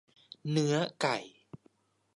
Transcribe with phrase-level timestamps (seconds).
[0.49, 1.17] เนื้อไก่